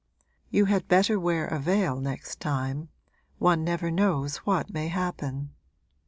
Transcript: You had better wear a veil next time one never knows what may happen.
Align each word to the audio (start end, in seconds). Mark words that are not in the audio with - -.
You 0.49 0.65
had 0.65 0.87
better 0.87 1.19
wear 1.19 1.45
a 1.45 1.59
veil 1.59 1.99
next 2.01 2.39
time 2.39 2.89
one 3.37 3.63
never 3.63 3.91
knows 3.91 4.37
what 4.37 4.73
may 4.73 4.87
happen. 4.87 5.53